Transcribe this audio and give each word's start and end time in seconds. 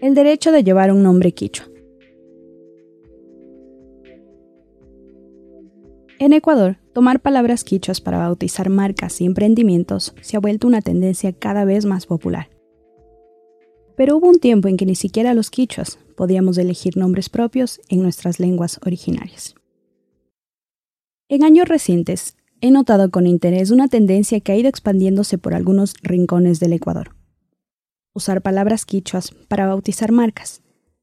El 0.00 0.14
derecho 0.14 0.50
de 0.50 0.64
llevar 0.64 0.92
un 0.92 1.02
nombre 1.02 1.32
quichua. 1.32 1.66
En 6.18 6.32
Ecuador, 6.32 6.78
tomar 6.94 7.20
palabras 7.20 7.64
quichuas 7.64 8.00
para 8.00 8.16
bautizar 8.16 8.70
marcas 8.70 9.20
y 9.20 9.26
emprendimientos 9.26 10.14
se 10.22 10.38
ha 10.38 10.40
vuelto 10.40 10.66
una 10.66 10.80
tendencia 10.80 11.34
cada 11.34 11.66
vez 11.66 11.84
más 11.84 12.06
popular. 12.06 12.48
Pero 13.94 14.16
hubo 14.16 14.28
un 14.28 14.38
tiempo 14.38 14.68
en 14.68 14.78
que 14.78 14.86
ni 14.86 14.94
siquiera 14.94 15.34
los 15.34 15.50
quichuas 15.50 15.98
podíamos 16.16 16.56
elegir 16.56 16.96
nombres 16.96 17.28
propios 17.28 17.78
en 17.90 18.02
nuestras 18.02 18.40
lenguas 18.40 18.80
originarias. 18.86 19.54
En 21.28 21.44
años 21.44 21.68
recientes, 21.68 22.38
he 22.62 22.70
notado 22.70 23.10
con 23.10 23.26
interés 23.26 23.70
una 23.70 23.88
tendencia 23.88 24.40
que 24.40 24.52
ha 24.52 24.56
ido 24.56 24.70
expandiéndose 24.70 25.36
por 25.36 25.52
algunos 25.52 25.92
rincones 26.02 26.58
del 26.58 26.72
Ecuador. 26.72 27.19
Usar 28.12 28.42
palabras 28.42 28.84
quichuas 28.84 29.30
para 29.48 29.66
bautizar 29.66 30.10
marcas, 30.10 30.62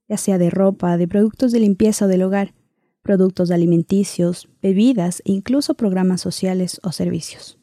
ya 0.09 0.17
sea 0.17 0.37
de 0.37 0.49
ropa, 0.49 0.97
de 0.97 1.07
productos 1.07 1.51
de 1.51 1.59
limpieza 1.59 2.05
o 2.05 2.07
del 2.07 2.23
hogar, 2.23 2.53
productos 3.01 3.51
alimenticios, 3.51 4.49
bebidas 4.61 5.21
e 5.25 5.31
incluso 5.31 5.75
programas 5.75 6.21
sociales 6.21 6.79
o 6.83 6.91
servicios. 6.91 7.57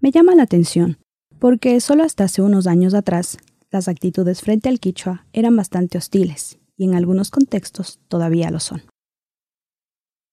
Me 0.00 0.10
llama 0.10 0.34
la 0.34 0.42
atención, 0.42 0.98
porque 1.38 1.80
solo 1.80 2.02
hasta 2.02 2.24
hace 2.24 2.42
unos 2.42 2.66
años 2.66 2.92
atrás, 2.92 3.38
las 3.70 3.88
actitudes 3.88 4.42
frente 4.42 4.68
al 4.68 4.80
quichua 4.80 5.26
eran 5.32 5.56
bastante 5.56 5.98
hostiles, 5.98 6.58
y 6.76 6.84
en 6.84 6.94
algunos 6.94 7.30
contextos 7.30 7.98
todavía 8.08 8.50
lo 8.50 8.60
son. 8.60 8.82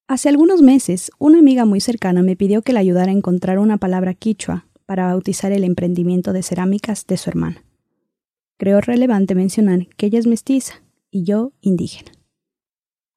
Hace 0.07 0.27
algunos 0.27 0.61
meses, 0.61 1.11
una 1.17 1.39
amiga 1.39 1.63
muy 1.63 1.79
cercana 1.79 2.21
me 2.21 2.35
pidió 2.35 2.61
que 2.61 2.73
la 2.73 2.81
ayudara 2.81 3.11
a 3.11 3.15
encontrar 3.15 3.57
una 3.57 3.77
palabra 3.77 4.13
quichua 4.13 4.67
para 4.85 5.07
bautizar 5.07 5.53
el 5.53 5.63
emprendimiento 5.63 6.33
de 6.33 6.43
cerámicas 6.43 7.07
de 7.07 7.17
su 7.17 7.29
hermana. 7.29 7.63
Creo 8.57 8.81
relevante 8.81 9.35
mencionar 9.35 9.87
que 9.97 10.05
ella 10.05 10.19
es 10.19 10.27
mestiza 10.27 10.83
y 11.09 11.23
yo 11.23 11.53
indígena. 11.61 12.11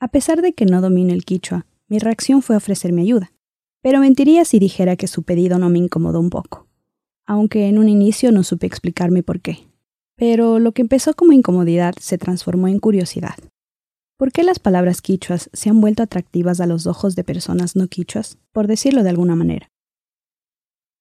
A 0.00 0.08
pesar 0.08 0.42
de 0.42 0.52
que 0.52 0.66
no 0.66 0.80
domino 0.80 1.12
el 1.12 1.24
quichua, 1.24 1.66
mi 1.88 1.98
reacción 1.98 2.42
fue 2.42 2.56
ofrecerme 2.56 3.02
ayuda, 3.02 3.32
pero 3.82 4.00
mentiría 4.00 4.44
si 4.44 4.58
dijera 4.58 4.96
que 4.96 5.06
su 5.06 5.22
pedido 5.22 5.58
no 5.58 5.70
me 5.70 5.78
incomodó 5.78 6.20
un 6.20 6.30
poco, 6.30 6.66
aunque 7.26 7.68
en 7.68 7.78
un 7.78 7.88
inicio 7.88 8.32
no 8.32 8.42
supe 8.42 8.66
explicarme 8.66 9.22
por 9.22 9.40
qué. 9.40 9.68
Pero 10.16 10.58
lo 10.58 10.72
que 10.72 10.82
empezó 10.82 11.14
como 11.14 11.32
incomodidad 11.32 11.94
se 12.00 12.18
transformó 12.18 12.68
en 12.68 12.78
curiosidad. 12.78 13.36
¿Por 14.16 14.32
qué 14.32 14.42
las 14.42 14.58
palabras 14.58 15.02
quichuas 15.02 15.50
se 15.52 15.68
han 15.68 15.80
vuelto 15.80 16.02
atractivas 16.02 16.60
a 16.60 16.66
los 16.66 16.86
ojos 16.86 17.14
de 17.16 17.24
personas 17.24 17.76
no 17.76 17.86
quichuas, 17.86 18.38
por 18.50 18.66
decirlo 18.66 19.02
de 19.02 19.10
alguna 19.10 19.36
manera? 19.36 19.70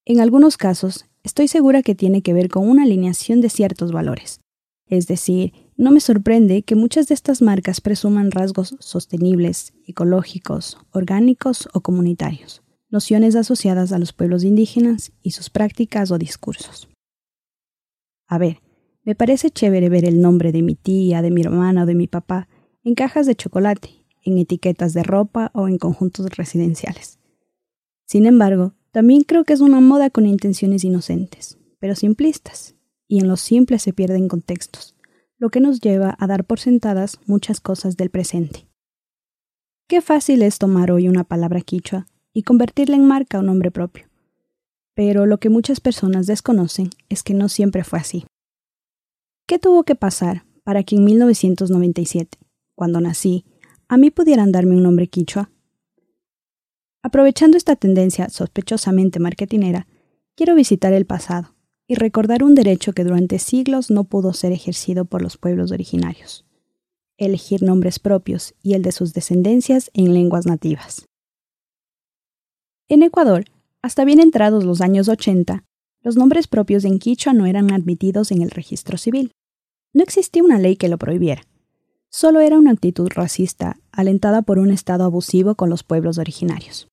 En 0.08 0.20
algunos 0.20 0.56
casos, 0.56 1.06
estoy 1.23 1.48
segura 1.48 1.81
que 1.81 1.95
tiene 1.95 2.22
que 2.22 2.34
ver 2.34 2.50
con 2.50 2.70
una 2.70 2.84
alineación 2.84 3.42
de 3.42 3.50
ciertos 3.50 3.92
valores, 3.92 4.39
es 4.88 5.08
decir, 5.08 5.53
no 5.78 5.89
me 5.89 6.00
sorprende 6.00 6.61
que 6.61 6.75
muchas 6.75 7.08
de 7.08 7.16
estas 7.16 7.42
marcas 7.42 7.81
presuman 7.81 8.30
rasgos 8.30 8.76
sostenibles, 8.80 9.73
ecológicos, 9.88 10.78
orgánicos 10.92 11.67
o 11.73 11.81
comunitarios, 11.81 12.61
nociones 12.89 13.36
asociadas 13.36 13.92
a 13.92 13.98
los 13.98 14.14
pueblos 14.14 14.44
indígenas 14.44 15.11
y 15.23 15.31
sus 15.31 15.50
prácticas 15.50 16.11
o 16.11 16.20
discursos. 16.20 16.88
A 18.28 18.38
ver, 18.38 18.61
me 19.03 19.16
parece 19.16 19.50
chévere 19.50 19.89
ver 19.89 20.06
el 20.06 20.22
nombre 20.22 20.52
de 20.52 20.61
mi 20.61 20.76
tía, 20.76 21.23
de 21.23 21.31
mi 21.31 21.42
hermana 21.42 21.81
o 21.81 21.86
de 21.88 21.95
mi 21.95 22.06
papá 22.06 22.48
en 22.83 22.94
cajas 22.94 23.26
de 23.26 23.36
chocolate, 23.36 24.06
en 24.23 24.38
etiquetas 24.38 24.94
de 24.94 25.02
ropa 25.02 25.50
o 25.56 25.67
en 25.67 25.80
conjuntos 25.80 26.30
residenciales. 26.38 27.17
Sin 28.06 28.28
embargo, 28.28 28.73
también 28.96 29.24
creo 29.24 29.44
que 29.44 29.52
es 29.52 29.60
una 29.60 29.82
moda 29.82 30.10
con 30.10 30.26
intenciones 30.26 30.86
inocentes, 30.86 31.58
pero 31.80 31.96
simplistas, 31.96 32.76
y 33.10 33.20
en 33.20 33.28
lo 33.28 33.36
simple 33.36 33.78
se 33.78 33.92
pierden 33.92 34.30
contextos 34.30 34.96
lo 35.38 35.50
que 35.50 35.60
nos 35.60 35.82
lleva 35.82 36.16
a 36.18 36.28
dar 36.28 36.46
por 36.46 36.62
sentadas 36.62 37.20
muchas 37.26 37.60
cosas 37.60 37.98
del 37.98 38.10
presente. 38.10 38.70
Qué 39.89 40.00
fácil 40.00 40.44
es 40.44 40.60
tomar 40.60 40.92
hoy 40.92 41.10
una 41.10 41.26
palabra 41.26 41.60
quichua 41.60 42.08
y 42.32 42.44
convertirla 42.44 42.95
en 42.95 43.05
marca 43.05 43.38
o 43.38 43.42
nombre 43.42 43.70
propio. 43.70 44.08
Pero 44.94 45.26
lo 45.26 45.39
que 45.39 45.50
muchas 45.50 45.82
personas 45.82 46.26
desconocen 46.26 46.89
es 47.10 47.22
que 47.22 47.34
no 47.34 47.50
siempre 47.50 47.84
fue 47.84 48.00
así. 48.00 48.26
¿Qué 49.45 49.60
tuvo 49.60 49.84
que 49.84 49.95
pasar 49.95 50.45
para 50.64 50.84
que 50.84 50.95
en 50.95 51.04
1997, 51.04 52.38
cuando 52.76 53.02
nací, 53.02 53.44
a 53.89 53.98
mí 53.98 54.10
pudieran 54.10 54.54
darme 54.54 54.78
un 54.78 54.84
nombre 54.84 55.08
quichua? 55.08 55.52
Aprovechando 57.05 57.55
esta 57.55 57.76
tendencia 57.76 58.30
sospechosamente 58.30 59.20
marketinera, 59.20 59.86
quiero 60.33 60.55
visitar 60.55 60.92
el 60.92 61.05
pasado 61.05 61.54
y 61.86 61.93
recordar 61.93 62.43
un 62.43 62.55
derecho 62.55 62.93
que 62.93 63.04
durante 63.04 63.38
siglos 63.38 63.92
no 63.92 64.05
pudo 64.05 64.33
ser 64.33 64.52
ejercido 64.52 65.05
por 65.05 65.21
los 65.21 65.38
pueblos 65.38 65.71
originarios, 65.71 66.48
elegir 67.17 67.61
nombres 67.61 67.99
propios 67.99 68.55
y 68.64 68.73
el 68.73 68.82
de 68.82 68.92
sus 68.92 69.14
descendencias 69.14 69.92
en 69.93 70.16
lenguas 70.16 70.48
nativas. 70.48 71.05
En 72.88 73.04
Ecuador, 73.04 73.45
hasta 73.83 74.04
bien 74.04 74.20
entrados 74.20 74.64
los 74.64 74.82
años 74.82 75.08
80, 75.08 75.64
los 76.02 76.16
nombres 76.16 76.48
propios 76.48 76.86
en 76.86 76.98
quichua 76.98 77.33
no 77.33 77.45
eran 77.45 77.72
admitidos 77.72 78.32
en 78.32 78.42
el 78.42 78.49
registro 78.49 78.98
civil. 78.98 79.32
No 79.93 80.02
existía 80.02 80.43
una 80.43 80.58
ley 80.58 80.76
que 80.76 80.89
lo 80.89 80.98
prohibiera. 80.98 81.43
Solo 82.10 82.39
era 82.39 82.58
una 82.58 82.72
actitud 82.72 83.10
racista 83.14 83.77
alentada 83.92 84.42
por 84.42 84.58
un 84.58 84.72
Estado 84.72 85.04
abusivo 85.04 85.54
con 85.54 85.70
los 85.70 85.83
pueblos 85.83 86.17
originarios. 86.17 86.87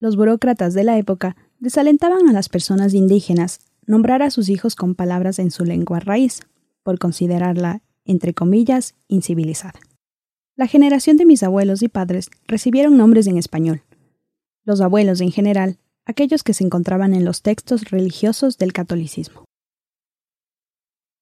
Los 0.00 0.16
burócratas 0.16 0.72
de 0.72 0.82
la 0.82 0.96
época 0.96 1.36
desalentaban 1.58 2.26
a 2.26 2.32
las 2.32 2.48
personas 2.48 2.94
indígenas 2.94 3.60
nombrar 3.86 4.22
a 4.22 4.30
sus 4.30 4.48
hijos 4.48 4.74
con 4.74 4.94
palabras 4.94 5.38
en 5.38 5.50
su 5.50 5.64
lengua 5.64 6.00
raíz, 6.00 6.40
por 6.82 6.98
considerarla, 6.98 7.82
entre 8.06 8.32
comillas, 8.32 8.94
incivilizada. 9.08 9.78
La 10.56 10.66
generación 10.66 11.18
de 11.18 11.26
mis 11.26 11.42
abuelos 11.42 11.82
y 11.82 11.88
padres 11.88 12.30
recibieron 12.46 12.96
nombres 12.96 13.26
en 13.26 13.36
español. 13.36 13.82
Los 14.64 14.80
abuelos 14.80 15.20
en 15.20 15.32
general, 15.32 15.78
aquellos 16.06 16.42
que 16.42 16.54
se 16.54 16.64
encontraban 16.64 17.12
en 17.12 17.26
los 17.26 17.42
textos 17.42 17.90
religiosos 17.90 18.56
del 18.56 18.72
catolicismo. 18.72 19.44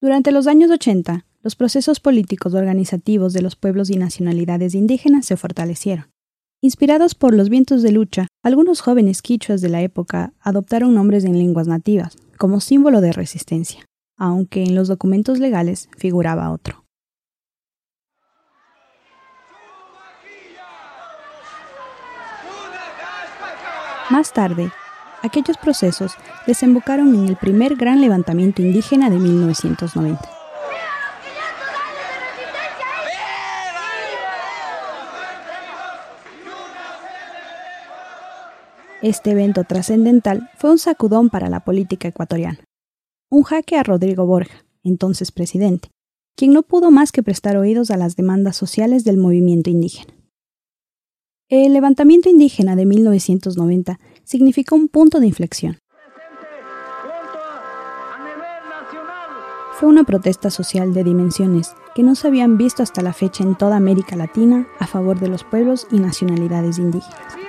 Durante 0.01 0.31
los 0.31 0.47
años 0.47 0.71
80, 0.71 1.25
los 1.41 1.55
procesos 1.57 1.99
políticos 1.99 2.53
organizativos 2.53 3.33
de 3.33 3.41
los 3.41 3.57
pueblos 3.57 3.89
y 3.89 3.97
nacionalidades 3.97 4.73
indígenas 4.73 5.25
se 5.25 5.35
fortalecieron. 5.35 6.07
Inspirados 6.61 7.15
por 7.15 7.33
los 7.33 7.47
vientos 7.47 7.81
de 7.83 7.93
lucha, 7.93 8.27
algunos 8.43 8.81
jóvenes 8.81 9.21
quichuas 9.21 9.61
de 9.61 9.69
la 9.69 9.81
época 9.81 10.33
adoptaron 10.41 10.93
nombres 10.93 11.23
en 11.23 11.37
lenguas 11.37 11.67
nativas, 11.67 12.17
como 12.37 12.59
símbolo 12.59 12.99
de 12.99 13.13
resistencia, 13.13 13.85
aunque 14.17 14.63
en 14.63 14.75
los 14.75 14.89
documentos 14.89 15.39
legales 15.39 15.87
figuraba 15.97 16.51
otro. 16.51 16.83
Más 24.09 24.33
tarde, 24.33 24.69
aquellos 25.23 25.55
procesos 25.55 26.11
desembocaron 26.45 27.15
en 27.15 27.29
el 27.29 27.37
primer 27.37 27.77
gran 27.77 28.01
levantamiento 28.01 28.61
indígena 28.61 29.09
de 29.09 29.17
1990. 29.17 30.38
Este 39.01 39.31
evento 39.31 39.63
trascendental 39.63 40.49
fue 40.57 40.71
un 40.71 40.77
sacudón 40.77 41.29
para 41.29 41.47
la 41.47 41.61
política 41.61 42.09
ecuatoriana. 42.09 42.59
Un 43.29 43.43
jaque 43.43 43.77
a 43.77 43.83
Rodrigo 43.83 44.25
Borja, 44.25 44.65
entonces 44.83 45.31
presidente, 45.31 45.89
quien 46.35 46.51
no 46.51 46.63
pudo 46.63 46.91
más 46.91 47.13
que 47.13 47.23
prestar 47.23 47.55
oídos 47.55 47.91
a 47.91 47.97
las 47.97 48.17
demandas 48.17 48.57
sociales 48.57 49.05
del 49.05 49.15
movimiento 49.15 49.69
indígena. 49.69 50.13
El 51.47 51.71
levantamiento 51.71 52.29
indígena 52.29 52.75
de 52.75 52.85
1990 52.85 53.99
significó 54.25 54.75
un 54.75 54.89
punto 54.89 55.21
de 55.21 55.27
inflexión. 55.27 55.77
Fue 59.79 59.87
una 59.87 60.03
protesta 60.03 60.49
social 60.49 60.93
de 60.93 61.05
dimensiones 61.05 61.73
que 61.95 62.03
no 62.03 62.15
se 62.15 62.27
habían 62.27 62.57
visto 62.57 62.83
hasta 62.83 63.01
la 63.01 63.13
fecha 63.13 63.45
en 63.45 63.55
toda 63.55 63.77
América 63.77 64.17
Latina 64.17 64.67
a 64.77 64.87
favor 64.87 65.21
de 65.21 65.29
los 65.29 65.45
pueblos 65.45 65.87
y 65.89 65.99
nacionalidades 65.99 66.79
indígenas. 66.79 67.48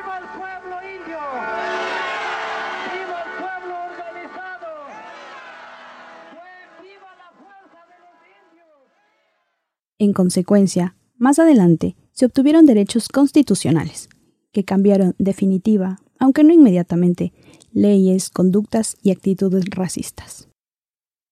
En 10.00 10.14
consecuencia, 10.14 10.96
más 11.18 11.38
adelante 11.38 11.94
se 12.12 12.24
obtuvieron 12.24 12.64
derechos 12.64 13.10
constitucionales, 13.10 14.08
que 14.50 14.64
cambiaron 14.64 15.14
definitiva, 15.18 16.00
aunque 16.18 16.42
no 16.42 16.54
inmediatamente, 16.54 17.34
leyes, 17.70 18.30
conductas 18.30 18.96
y 19.02 19.10
actitudes 19.10 19.66
racistas. 19.68 20.48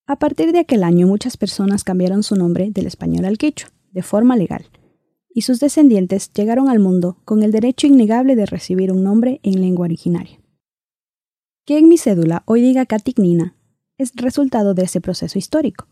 A 0.06 0.18
partir 0.18 0.52
de 0.52 0.58
aquel 0.58 0.84
año 0.84 1.06
muchas 1.06 1.38
personas 1.38 1.82
cambiaron 1.82 2.22
su 2.22 2.36
nombre 2.36 2.70
del 2.70 2.86
español 2.86 3.24
al 3.24 3.38
quechua, 3.38 3.70
de 3.90 4.02
forma 4.02 4.36
legal, 4.36 4.66
y 5.32 5.42
sus 5.42 5.60
descendientes 5.60 6.30
llegaron 6.34 6.68
al 6.68 6.78
mundo 6.78 7.22
con 7.24 7.42
el 7.42 7.52
derecho 7.52 7.86
innegable 7.86 8.36
de 8.36 8.44
recibir 8.44 8.92
un 8.92 9.02
nombre 9.02 9.40
en 9.44 9.62
lengua 9.62 9.86
originaria. 9.86 10.42
Que 11.64 11.78
en 11.78 11.88
mi 11.88 11.96
cédula 11.96 12.42
hoy 12.44 12.60
diga 12.60 12.84
Catignina 12.84 13.56
es 13.96 14.12
resultado 14.14 14.74
de 14.74 14.82
ese 14.82 15.00
proceso 15.00 15.38
histórico, 15.38 15.88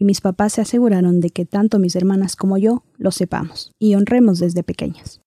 y 0.00 0.06
mis 0.06 0.22
papás 0.22 0.54
se 0.54 0.62
aseguraron 0.62 1.20
de 1.20 1.28
que 1.28 1.44
tanto 1.44 1.78
mis 1.78 1.94
hermanas 1.94 2.34
como 2.34 2.56
yo 2.56 2.82
lo 2.96 3.10
sepamos 3.10 3.72
y 3.78 3.94
honremos 3.94 4.38
desde 4.38 4.62
pequeñas. 4.62 5.20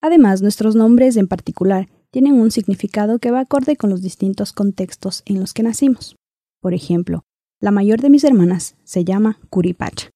Además, 0.00 0.42
nuestros 0.42 0.76
nombres 0.76 1.16
en 1.16 1.26
particular 1.26 1.88
tienen 2.12 2.34
un 2.34 2.52
significado 2.52 3.18
que 3.18 3.32
va 3.32 3.40
acorde 3.40 3.76
con 3.76 3.90
los 3.90 4.00
distintos 4.00 4.52
contextos 4.52 5.22
en 5.26 5.40
los 5.40 5.52
que 5.52 5.64
nacimos. 5.64 6.14
Por 6.60 6.72
ejemplo, 6.72 7.24
la 7.60 7.72
mayor 7.72 8.00
de 8.00 8.10
mis 8.10 8.22
hermanas 8.22 8.76
se 8.84 9.04
llama 9.04 9.40
Curipacha, 9.50 10.10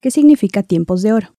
que 0.00 0.10
significa 0.10 0.62
tiempos 0.62 1.02
de 1.02 1.12
oro. 1.12 1.34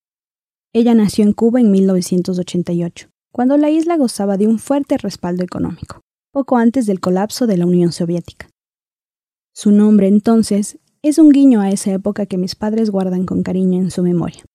Ella 0.73 0.93
nació 0.93 1.23
en 1.23 1.33
Cuba 1.33 1.59
en 1.59 1.71
1988, 1.71 3.09
cuando 3.31 3.57
la 3.57 3.71
isla 3.71 3.97
gozaba 3.97 4.37
de 4.37 4.45
un 4.45 4.59
fuerte 4.59 4.97
respaldo 4.97 5.43
económico, 5.43 6.01
poco 6.31 6.57
antes 6.57 6.85
del 6.85 6.99
colapso 6.99 7.47
de 7.47 7.57
la 7.57 7.65
Unión 7.65 7.91
Soviética. 7.91 8.47
Su 9.55 9.71
nombre 9.71 10.07
entonces 10.07 10.77
es 11.09 11.17
un 11.17 11.29
guiño 11.29 11.59
a 11.59 11.69
esa 11.69 11.91
época 11.91 12.25
que 12.25 12.37
mis 12.37 12.55
padres 12.55 12.89
guardan 12.89 13.25
con 13.25 13.43
cariño 13.43 13.81
en 13.81 13.91
su 13.91 14.01
memoria. 14.01 14.45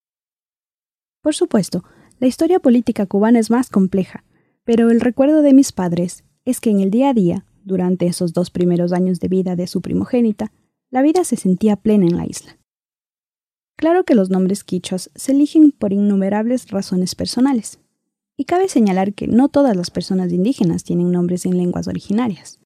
Por 1.23 1.35
supuesto, 1.35 1.85
la 2.19 2.27
historia 2.27 2.59
política 2.59 3.05
cubana 3.05 3.39
es 3.39 3.51
más 3.51 3.69
compleja, 3.69 4.25
pero 4.65 4.91
el 4.91 5.01
recuerdo 5.01 5.43
de 5.43 5.53
mis 5.53 5.73
padres 5.73 6.25
es 6.47 6.61
que 6.61 6.71
en 6.71 6.81
el 6.81 6.91
día 6.91 7.11
a 7.11 7.15
día, 7.15 7.45
durante 7.65 8.07
esos 8.07 8.33
dos 8.33 8.51
primeros 8.51 8.95
años 8.95 9.21
de 9.21 9.29
vida 9.29 9.57
de 9.57 9.67
su 9.67 9.83
primogénita, 9.83 10.51
la 10.91 11.03
vida 11.03 11.23
se 11.23 11.37
sentía 11.37 11.77
plena 11.77 12.07
en 12.07 12.17
la 12.17 12.25
isla. 12.25 12.59
Claro 13.77 14.05
que 14.05 14.15
los 14.15 14.31
nombres 14.31 14.65
quichuas 14.65 15.11
se 15.15 15.33
eligen 15.33 15.71
por 15.71 15.93
innumerables 15.93 16.71
razones 16.71 17.15
personales, 17.15 17.79
y 18.39 18.47
cabe 18.47 18.69
señalar 18.69 19.13
que 19.13 19.29
no 19.29 19.49
todas 19.49 19.77
las 19.77 19.91
personas 19.91 20.33
indígenas 20.33 20.83
tienen 20.83 21.13
nombres 21.13 21.45
en 21.45 21.59
lenguas 21.59 21.89
originarias. 21.89 22.59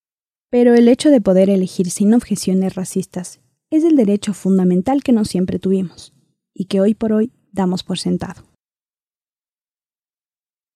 Pero 0.50 0.74
el 0.74 0.86
hecho 0.86 1.10
de 1.10 1.20
poder 1.20 1.50
elegir 1.50 1.90
sin 1.90 2.14
objeciones 2.14 2.76
racistas 2.76 3.41
es 3.72 3.84
el 3.84 3.96
derecho 3.96 4.34
fundamental 4.34 5.02
que 5.02 5.12
no 5.12 5.24
siempre 5.24 5.58
tuvimos, 5.58 6.12
y 6.52 6.66
que 6.66 6.82
hoy 6.82 6.94
por 6.94 7.14
hoy 7.14 7.32
damos 7.52 7.82
por 7.82 7.98
sentado. 7.98 8.42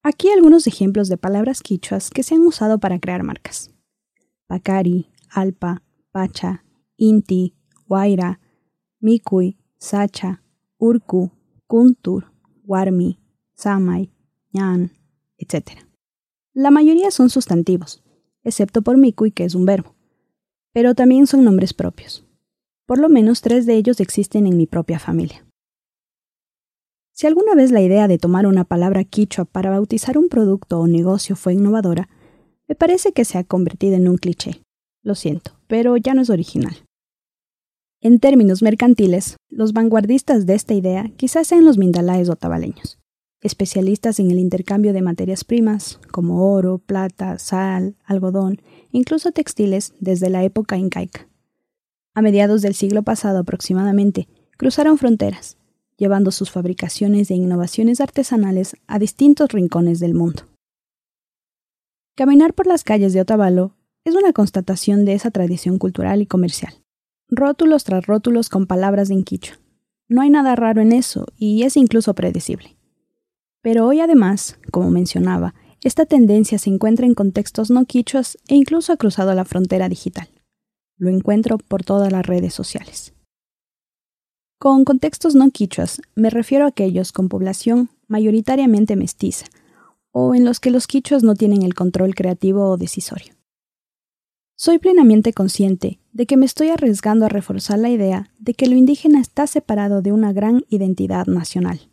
Aquí 0.02 0.30
algunos 0.30 0.66
ejemplos 0.66 1.08
de 1.08 1.18
palabras 1.18 1.62
quichuas 1.62 2.08
que 2.08 2.22
se 2.22 2.34
han 2.34 2.40
usado 2.40 2.78
para 2.78 2.98
crear 2.98 3.22
marcas. 3.22 3.70
Pacari, 4.46 5.10
Alpa, 5.28 5.82
Pacha, 6.10 6.64
Inti, 6.96 7.54
Guaira, 7.86 8.40
Mikui, 9.00 9.58
Sacha, 9.76 10.42
Urku, 10.78 11.32
Kuntur, 11.66 12.32
Warmi, 12.64 13.20
Samay, 13.54 14.10
Ñan, 14.52 14.92
etc. 15.36 15.80
La 16.54 16.70
mayoría 16.70 17.10
son 17.10 17.28
sustantivos, 17.28 18.02
excepto 18.42 18.80
por 18.80 18.96
Mikui, 18.96 19.32
que 19.32 19.44
es 19.44 19.54
un 19.54 19.66
verbo, 19.66 19.94
pero 20.72 20.94
también 20.94 21.26
son 21.26 21.44
nombres 21.44 21.74
propios. 21.74 22.25
Por 22.86 22.98
lo 22.98 23.08
menos 23.08 23.40
tres 23.40 23.66
de 23.66 23.74
ellos 23.74 24.00
existen 24.00 24.46
en 24.46 24.56
mi 24.56 24.66
propia 24.66 25.00
familia. 25.00 25.44
Si 27.12 27.26
alguna 27.26 27.54
vez 27.54 27.72
la 27.72 27.82
idea 27.82 28.08
de 28.08 28.18
tomar 28.18 28.46
una 28.46 28.64
palabra 28.64 29.02
quichua 29.02 29.44
para 29.44 29.70
bautizar 29.70 30.16
un 30.18 30.28
producto 30.28 30.78
o 30.78 30.86
negocio 30.86 31.34
fue 31.34 31.54
innovadora, 31.54 32.08
me 32.68 32.74
parece 32.74 33.12
que 33.12 33.24
se 33.24 33.38
ha 33.38 33.44
convertido 33.44 33.96
en 33.96 34.06
un 34.06 34.18
cliché. 34.18 34.62
Lo 35.02 35.14
siento, 35.14 35.58
pero 35.66 35.96
ya 35.96 36.14
no 36.14 36.22
es 36.22 36.30
original. 36.30 36.84
En 38.02 38.20
términos 38.20 38.62
mercantiles, 38.62 39.36
los 39.48 39.72
vanguardistas 39.72 40.46
de 40.46 40.54
esta 40.54 40.74
idea 40.74 41.10
quizás 41.16 41.48
sean 41.48 41.64
los 41.64 41.78
mindalaes 41.78 42.28
o 42.28 42.36
tabaleños, 42.36 42.98
especialistas 43.40 44.20
en 44.20 44.30
el 44.30 44.38
intercambio 44.38 44.92
de 44.92 45.02
materias 45.02 45.42
primas 45.42 45.98
como 46.12 46.52
oro, 46.52 46.78
plata, 46.78 47.38
sal, 47.38 47.96
algodón, 48.04 48.60
incluso 48.92 49.32
textiles 49.32 49.94
desde 49.98 50.30
la 50.30 50.44
época 50.44 50.76
incaica. 50.76 51.26
A 52.16 52.22
mediados 52.22 52.62
del 52.62 52.74
siglo 52.74 53.04
pasado 53.04 53.38
aproximadamente, 53.38 54.26
cruzaron 54.56 54.98
fronteras, 54.98 55.56
llevando 55.96 56.32
sus 56.32 56.50
fabricaciones 56.50 57.30
e 57.30 57.34
innovaciones 57.34 58.00
artesanales 58.00 58.74
a 58.88 58.98
distintos 58.98 59.52
rincones 59.52 60.00
del 60.00 60.14
mundo. 60.14 60.42
Caminar 62.16 62.54
por 62.54 62.66
las 62.66 62.82
calles 62.82 63.12
de 63.12 63.20
Otavalo 63.20 63.76
es 64.04 64.16
una 64.16 64.32
constatación 64.32 65.04
de 65.04 65.12
esa 65.12 65.30
tradición 65.30 65.78
cultural 65.78 66.20
y 66.22 66.26
comercial 66.26 66.74
rótulos 67.28 67.84
tras 67.84 68.06
rótulos 68.06 68.48
con 68.48 68.66
palabras 68.66 69.10
en 69.10 69.24
quichua. 69.24 69.58
No 70.08 70.22
hay 70.22 70.30
nada 70.30 70.54
raro 70.54 70.80
en 70.80 70.92
eso 70.92 71.26
y 71.36 71.64
es 71.64 71.76
incluso 71.76 72.14
predecible. 72.14 72.76
Pero 73.62 73.86
hoy 73.86 74.00
además, 74.00 74.58
como 74.70 74.90
mencionaba, 74.90 75.54
esta 75.82 76.06
tendencia 76.06 76.58
se 76.58 76.70
encuentra 76.70 77.06
en 77.06 77.14
contextos 77.14 77.70
no 77.70 77.84
quichuas 77.84 78.38
e 78.48 78.54
incluso 78.54 78.92
ha 78.92 78.96
cruzado 78.96 79.34
la 79.34 79.44
frontera 79.44 79.88
digital. 79.88 80.28
Lo 80.98 81.10
encuentro 81.10 81.58
por 81.58 81.84
todas 81.84 82.10
las 82.10 82.24
redes 82.24 82.54
sociales. 82.54 83.12
Con 84.58 84.84
contextos 84.84 85.34
no 85.34 85.50
quichuas 85.50 86.00
me 86.14 86.30
refiero 86.30 86.64
a 86.64 86.68
aquellos 86.68 87.12
con 87.12 87.28
población 87.28 87.90
mayoritariamente 88.08 88.96
mestiza, 88.96 89.46
o 90.12 90.34
en 90.34 90.46
los 90.46 90.60
que 90.60 90.70
los 90.70 90.86
quichuas 90.86 91.22
no 91.22 91.34
tienen 91.34 91.62
el 91.62 91.74
control 91.74 92.14
creativo 92.14 92.70
o 92.70 92.78
decisorio. 92.78 93.34
Soy 94.56 94.78
plenamente 94.78 95.34
consciente 95.34 96.00
de 96.14 96.24
que 96.24 96.38
me 96.38 96.46
estoy 96.46 96.70
arriesgando 96.70 97.26
a 97.26 97.28
reforzar 97.28 97.78
la 97.78 97.90
idea 97.90 98.30
de 98.38 98.54
que 98.54 98.66
lo 98.66 98.76
indígena 98.76 99.20
está 99.20 99.46
separado 99.46 100.00
de 100.00 100.12
una 100.12 100.32
gran 100.32 100.64
identidad 100.70 101.26
nacional. 101.26 101.90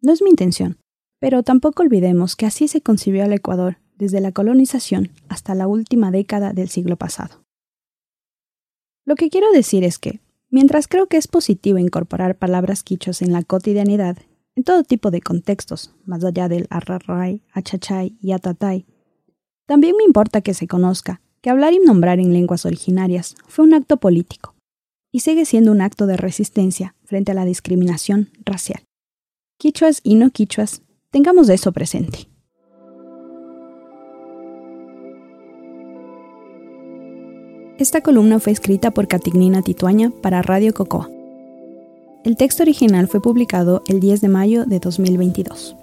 No 0.00 0.12
es 0.12 0.22
mi 0.22 0.30
intención, 0.30 0.78
pero 1.18 1.42
tampoco 1.42 1.82
olvidemos 1.82 2.36
que 2.36 2.46
así 2.46 2.68
se 2.68 2.80
concibió 2.80 3.24
al 3.24 3.32
Ecuador 3.32 3.78
desde 3.96 4.20
la 4.20 4.30
colonización 4.30 5.10
hasta 5.28 5.56
la 5.56 5.66
última 5.66 6.12
década 6.12 6.52
del 6.52 6.68
siglo 6.68 6.96
pasado. 6.96 7.45
Lo 9.06 9.14
que 9.14 9.30
quiero 9.30 9.52
decir 9.52 9.84
es 9.84 10.00
que, 10.00 10.20
mientras 10.50 10.88
creo 10.88 11.06
que 11.06 11.16
es 11.16 11.28
positivo 11.28 11.78
incorporar 11.78 12.36
palabras 12.36 12.82
quichos 12.82 13.22
en 13.22 13.32
la 13.32 13.44
cotidianidad, 13.44 14.18
en 14.56 14.64
todo 14.64 14.82
tipo 14.82 15.12
de 15.12 15.20
contextos, 15.20 15.94
más 16.04 16.24
allá 16.24 16.48
del 16.48 16.66
arrarray, 16.70 17.40
achachay 17.52 18.18
y 18.20 18.32
atatay, 18.32 18.84
también 19.64 19.94
me 19.96 20.02
importa 20.02 20.40
que 20.40 20.54
se 20.54 20.66
conozca 20.66 21.20
que 21.40 21.50
hablar 21.50 21.72
y 21.72 21.78
nombrar 21.78 22.18
en 22.18 22.32
lenguas 22.32 22.66
originarias 22.66 23.36
fue 23.46 23.64
un 23.64 23.74
acto 23.74 23.98
político 23.98 24.56
y 25.12 25.20
sigue 25.20 25.44
siendo 25.44 25.70
un 25.70 25.82
acto 25.82 26.08
de 26.08 26.16
resistencia 26.16 26.96
frente 27.04 27.30
a 27.30 27.34
la 27.34 27.44
discriminación 27.44 28.30
racial. 28.44 28.82
Quichuas 29.56 30.00
y 30.02 30.16
no 30.16 30.30
quichuas, 30.30 30.82
tengamos 31.10 31.48
eso 31.48 31.70
presente. 31.70 32.28
Esta 37.78 38.00
columna 38.00 38.40
fue 38.40 38.52
escrita 38.52 38.90
por 38.90 39.06
Catignina 39.06 39.60
Tituaña 39.60 40.10
para 40.22 40.40
Radio 40.40 40.72
Cocoa. 40.72 41.10
El 42.24 42.38
texto 42.38 42.62
original 42.62 43.06
fue 43.06 43.20
publicado 43.20 43.82
el 43.86 44.00
10 44.00 44.22
de 44.22 44.28
mayo 44.28 44.64
de 44.64 44.80
2022. 44.80 45.76